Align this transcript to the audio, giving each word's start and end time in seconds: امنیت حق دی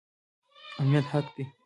امنیت 0.79 1.05
حق 1.15 1.27
دی 1.35 1.43